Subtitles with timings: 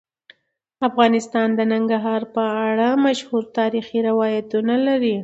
[0.87, 5.17] افغانستان د ننګرهار په اړه مشهور تاریخی روایتونه لري.